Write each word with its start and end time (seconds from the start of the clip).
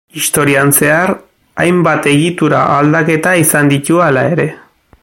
Historian 0.19 0.71
zehar 0.77 1.11
hainbat 1.65 2.09
egitura 2.13 2.63
aldaketa 2.79 3.37
izan 3.45 3.73
ditu 3.77 4.05
hala 4.09 4.27
ere. 4.35 4.51